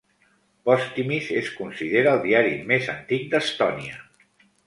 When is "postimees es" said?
0.69-1.51